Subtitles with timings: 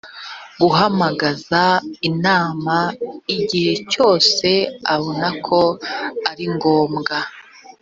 [0.59, 1.63] guhamagaza
[2.09, 2.75] inama
[3.37, 4.47] igihe cyose
[4.95, 5.59] abona ko
[6.29, 7.17] ari ngombwa